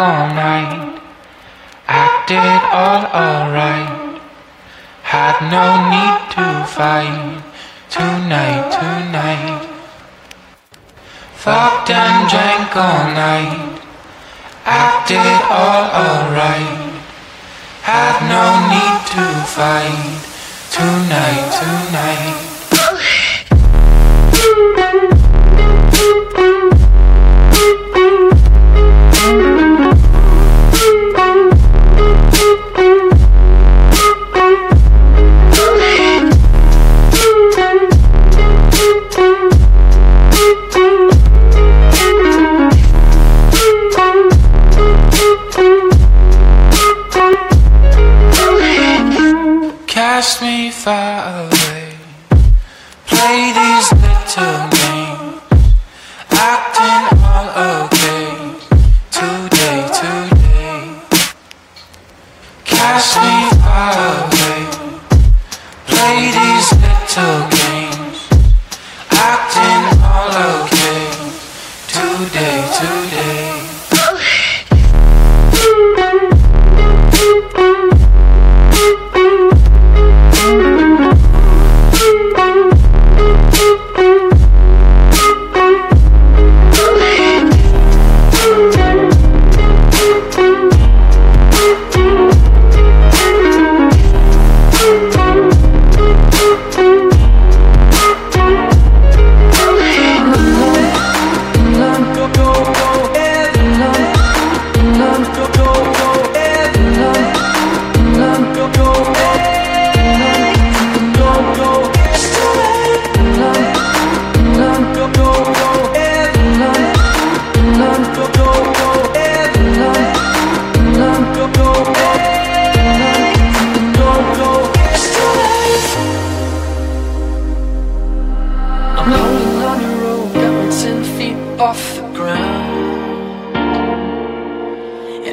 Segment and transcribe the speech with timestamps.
[0.00, 0.98] all night,
[1.86, 4.18] acted all alright.
[5.02, 7.42] Had no need to fight
[7.90, 9.68] tonight, tonight.
[11.34, 13.78] Fucked and drank all night,
[14.64, 16.96] acted all alright.
[17.82, 20.16] Had no need to fight
[20.72, 22.49] tonight, tonight.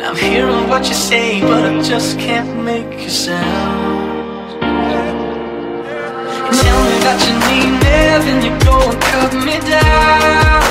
[0.07, 4.53] I'm hearing what you say, but I just can't make a sound.
[6.45, 10.63] You tell me that you need me, then you go and cut me down.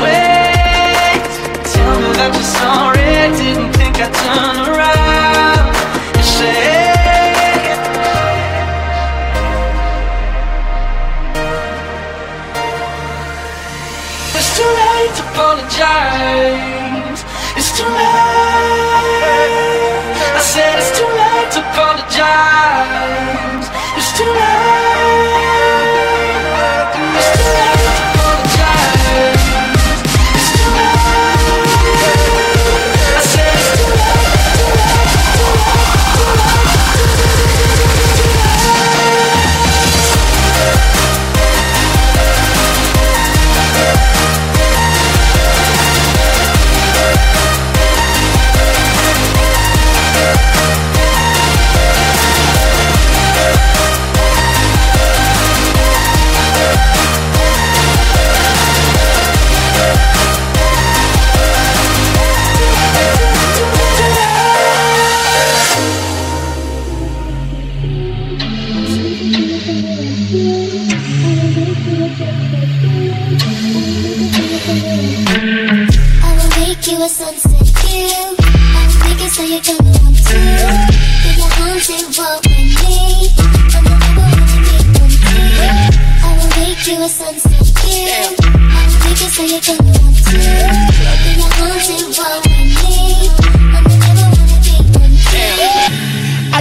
[0.00, 1.28] Wait,
[1.60, 3.04] tell me that you're sorry,
[3.36, 5.76] didn't think I'd turn around.
[6.16, 6.80] You say.
[14.38, 16.69] It's too late to apologize.
[22.20, 22.49] To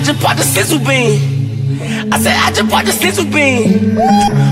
[0.09, 1.21] just bought the sizzle bean.
[2.09, 3.93] I said I just bought the sizzle bean.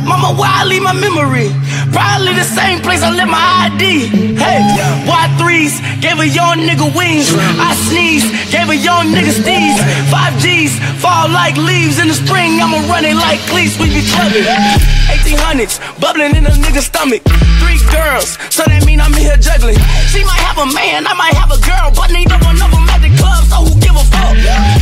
[0.05, 1.49] Mama, where I leave my memory?
[1.89, 4.37] Probably the same place I left my ID.
[4.37, 4.61] Hey,
[5.09, 7.33] Y3s gave a young nigga wings.
[7.57, 9.81] I sneeze, gave a young nigga steez.
[10.13, 12.61] Five G's fall like leaves in the spring.
[12.61, 14.45] I'ma run it like cleats, we be clubbing.
[15.09, 17.25] 1800s bubbling in a nigga's stomach.
[17.65, 19.81] Three girls, so that mean I'm in here juggling.
[20.13, 22.85] She might have a man, I might have a girl, but neither one of them
[22.93, 24.76] at the club, so who give a fuck?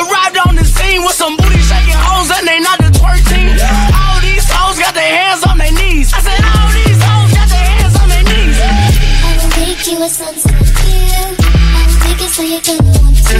[0.00, 3.52] Arrived on the scene with some booty shaking hoes and they not the twerk team.
[3.92, 6.08] All these hoes got their hands on their knees.
[6.16, 8.56] I said all these hoes got their hands on their knees.
[8.56, 11.36] I will make you a sunset view.
[11.44, 13.36] I will make it so you're gonna want to.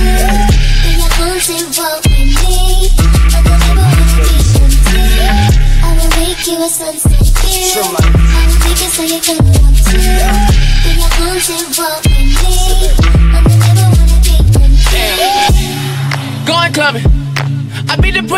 [0.85, 2.93] Get your arms involved with me.
[3.33, 5.01] I'm the one to be one too.
[5.01, 7.73] I I will make you a sunset view.
[7.73, 10.50] I will make it so you're gonna want to.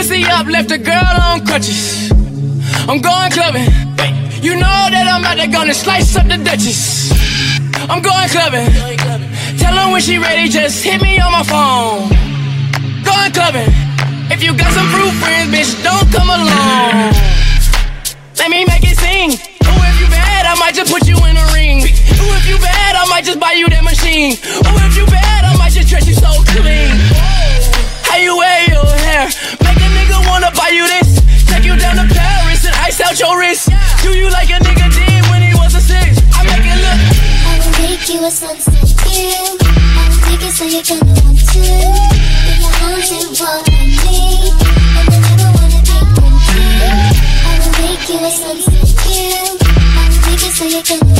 [0.02, 2.10] Pussy up, left the girl on crutches.
[2.90, 3.70] I'm going clubbing.
[4.42, 7.14] You know that I'm out there gonna slice up the Duchess.
[7.86, 8.66] I'm going clubbing.
[9.62, 12.10] Tell her when she ready, just hit me on my phone.
[13.06, 13.70] Going clubbing.
[14.26, 17.14] If you got some fruit friends, bitch, don't come along.
[18.42, 19.38] Let me make it sing.
[19.38, 21.78] Ooh, if you bad, I might just put you in a ring.
[21.78, 24.34] Ooh, if you bad, I might just buy you that machine.
[24.34, 26.90] Ooh, if you bad, I might just dress you so clean.
[28.02, 29.61] How you wear your hair?
[30.32, 31.20] Wanna buy you this.
[31.44, 33.68] Take you down to Paris and ice out your wrist.
[34.02, 36.24] Do you like a nigga did when he was a six?
[36.32, 37.00] I make it look.
[37.44, 39.28] I will make you a sunset view.
[39.60, 41.60] I will make it so you're gonna want to.
[42.48, 43.68] Then your arms and with
[44.08, 44.48] me.
[44.96, 46.64] I'ma never wanna be empty.
[47.44, 49.36] I will make you a sunset view.
[49.68, 51.11] I will make it so you're gonna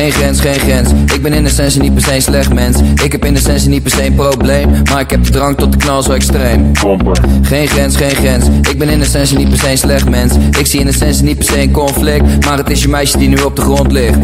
[0.00, 0.90] Geen grens, geen grens.
[1.14, 2.76] Ik ben in essentie niet per se een slecht mens.
[3.02, 4.68] Ik heb in essentie niet per se een probleem.
[4.90, 6.70] Maar ik heb de drang tot de knal zo extreem.
[7.42, 8.44] Geen grens, geen grens.
[8.70, 10.32] Ik ben in essentie niet per se een slecht mens.
[10.58, 12.44] Ik zie in essentie niet per se een conflict.
[12.46, 14.16] Maar het is je meisje die nu op de grond ligt.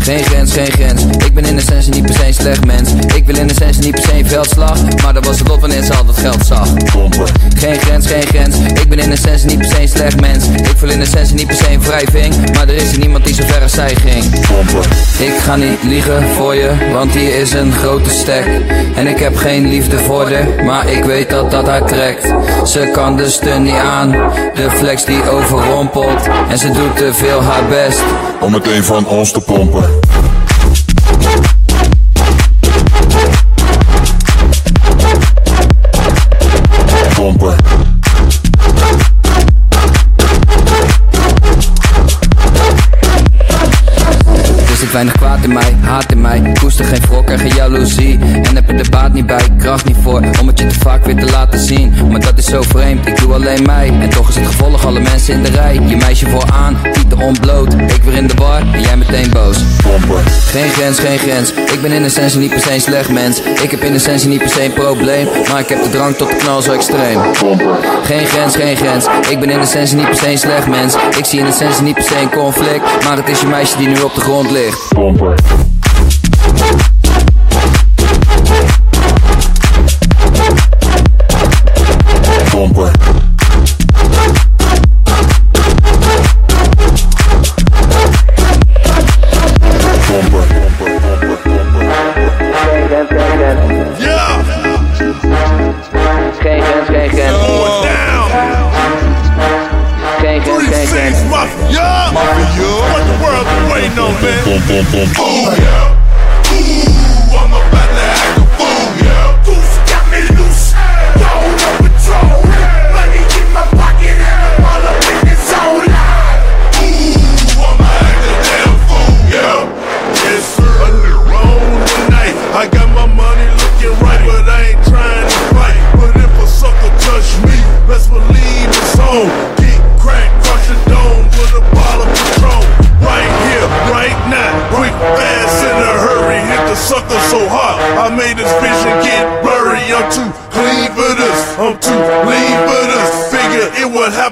[0.00, 1.02] Geen grens, geen grens.
[1.04, 2.90] Ik ben in essentie niet per se een slecht mens.
[3.14, 5.02] Ik wil in essentie niet per se een veldslag.
[5.02, 6.68] Maar dat was het lot wanneer ze al dat geld zag.
[7.56, 8.56] Geen grens, geen grens.
[8.58, 10.48] Ik ben in essentie niet per se een slecht mens.
[10.48, 12.34] Ik voel in essentie niet per se een wrijving.
[12.54, 14.24] Maar er is hier niemand die zo ver als zij ging.
[15.18, 18.46] Ik ga niet liegen voor je, want hier is een grote stek.
[18.94, 22.34] En ik heb geen liefde voor haar, maar ik weet dat dat haar trekt.
[22.64, 24.10] Ze kan de stun niet aan,
[24.54, 26.28] de flex die overrompelt.
[26.48, 28.02] En ze doet te veel haar best.
[28.40, 29.40] Om het een van ons te.
[29.40, 30.39] Pompen.
[44.94, 46.52] Weinig kwaad in mij, haat in mij.
[46.60, 48.18] Koester geen wrok en geen jaloezie.
[48.42, 50.22] En heb er de baat niet bij, kracht niet voor.
[50.40, 51.94] Om het je te vaak weer te laten zien.
[52.10, 53.92] Maar dat is zo vreemd, ik doe alleen mij.
[54.00, 55.74] En toch is het gevolg alle mensen in de rij.
[55.74, 57.72] Je meisje vooraan, tieten ontbloot.
[57.72, 59.56] Ik weer in de bar en jij meteen boos.
[59.82, 60.22] Pompen.
[60.26, 61.52] Geen grens, geen grens.
[61.52, 63.42] Ik ben in essentie niet per se een slecht mens.
[63.62, 65.28] Ik heb in essentie niet per se een probleem.
[65.50, 67.20] Maar ik heb de drang tot de knal zo extreem.
[68.04, 69.06] Geen grens, geen grens.
[69.28, 70.94] Ik ben in essentie niet per se een slecht mens.
[71.18, 73.04] Ik zie in essentie niet per se een conflict.
[73.04, 74.88] Maar het is je meisje die nu op de grond ligt.
[74.94, 75.29] Pompen.
[75.30, 75.79] Pompen.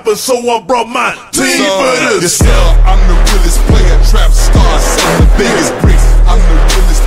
[0.08, 2.40] Happen, so I brought my team for this.
[2.40, 6.06] Yourself, I'm the realest player, trap star, selling the biggest bricks.
[6.24, 6.97] I'm the realest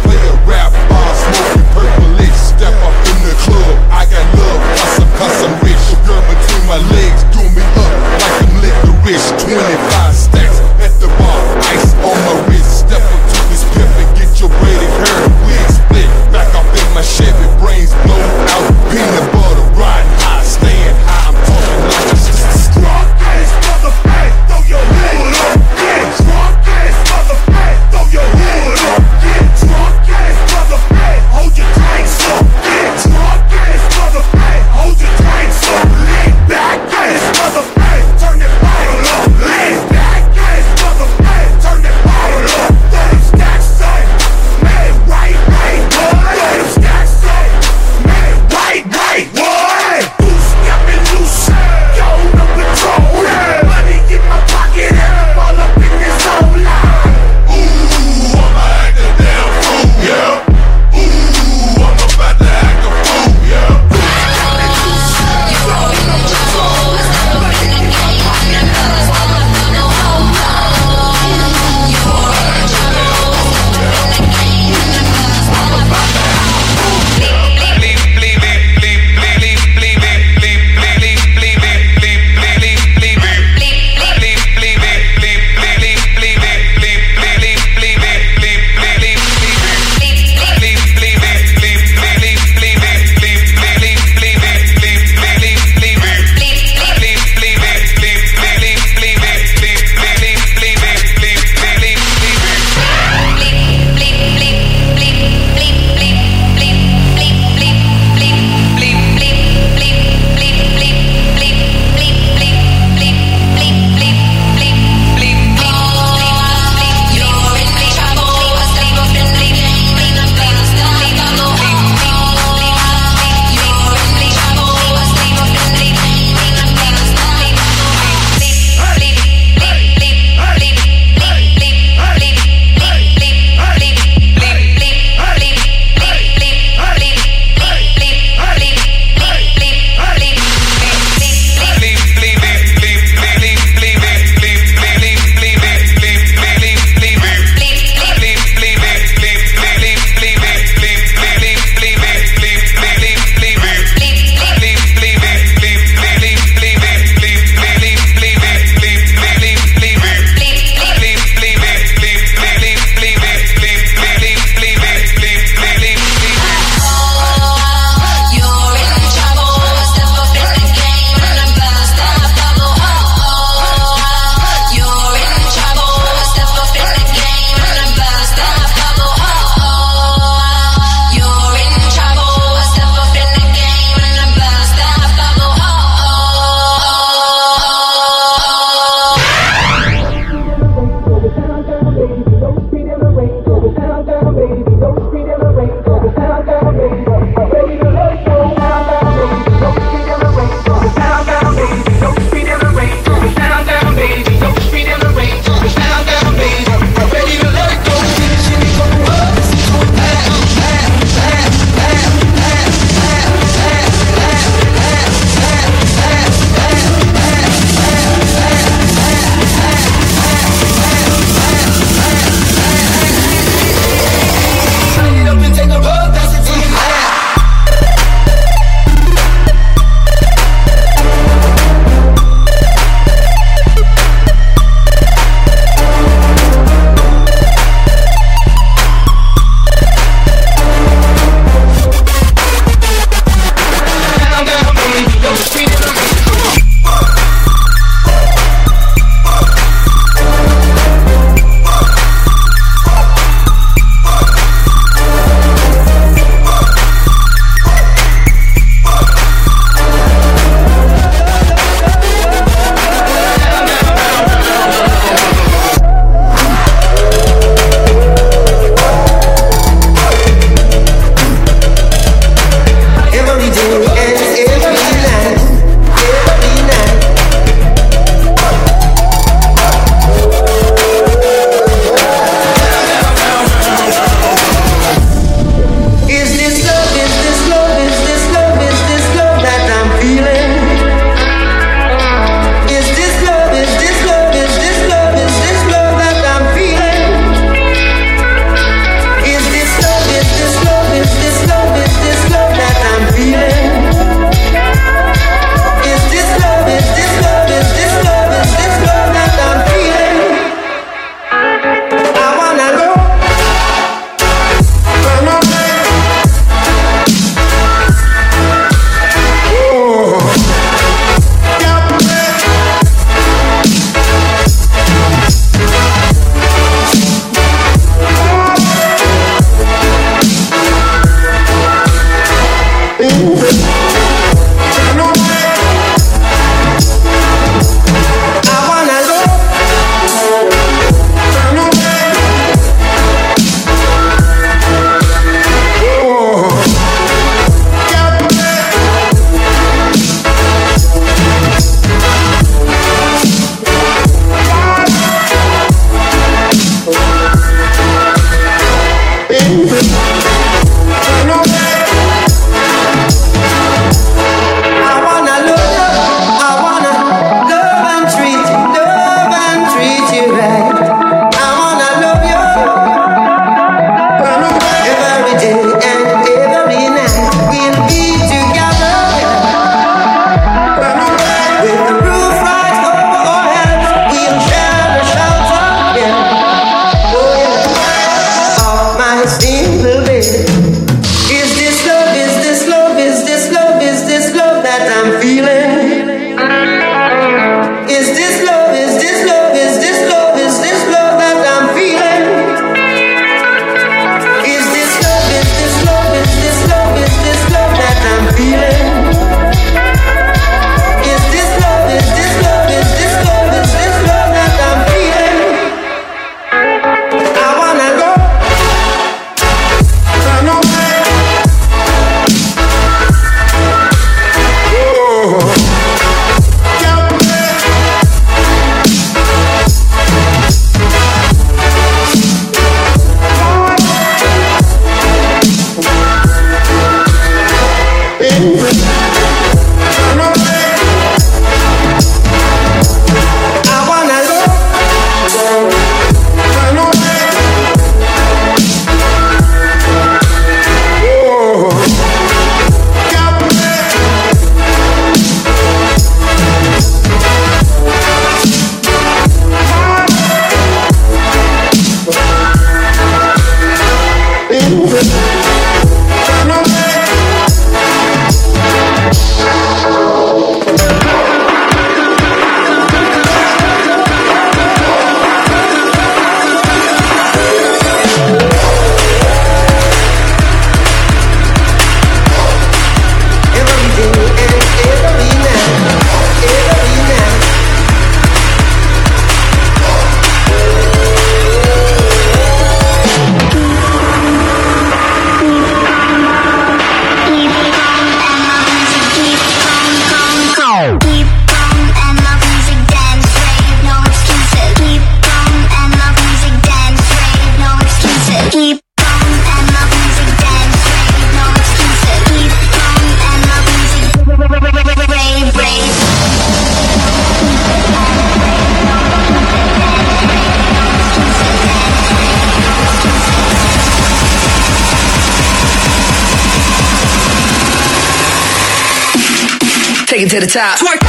[530.12, 530.78] take it to the top.
[530.78, 531.00] Twerk.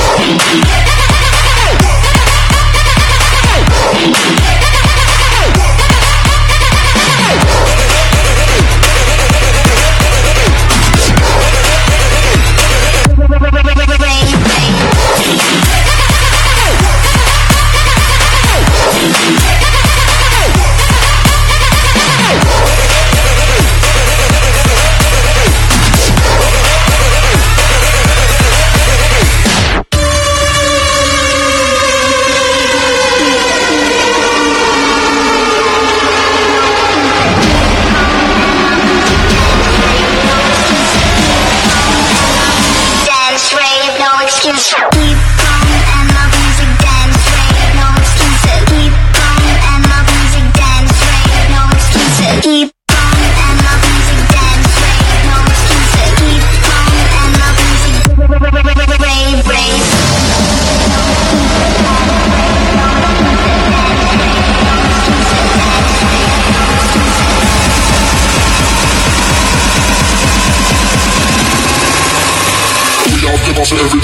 [73.80, 74.01] Every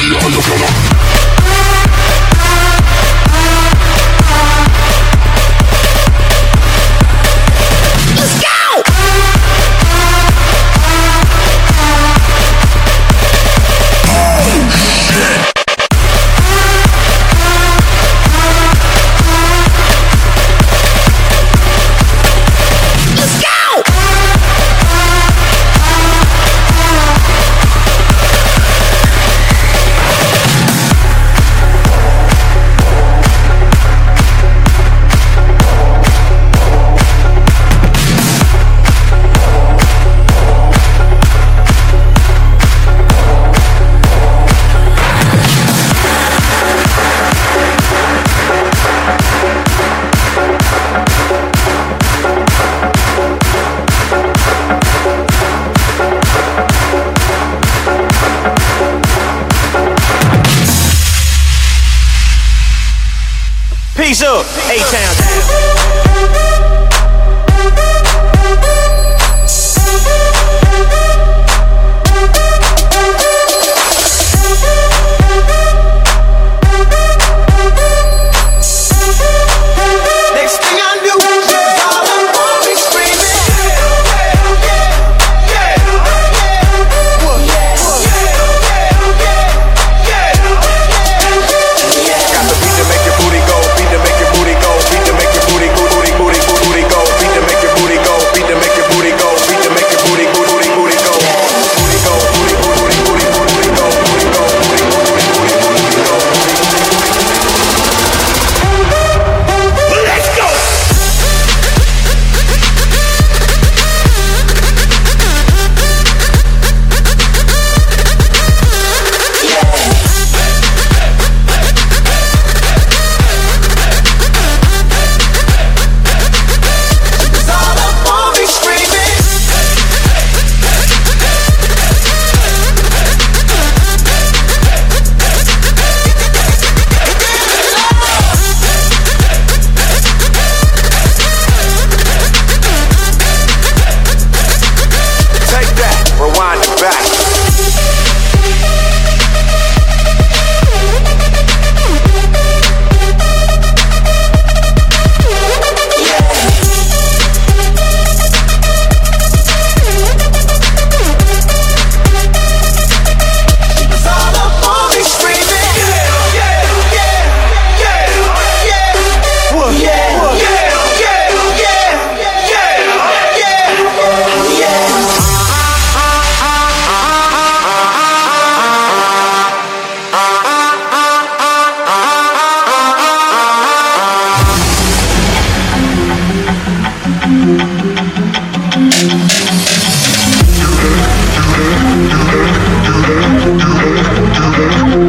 [194.49, 195.08] Música